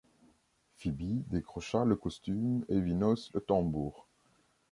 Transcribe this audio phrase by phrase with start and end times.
[0.77, 4.07] Fibi décrocha le costume et Vinos le tambour.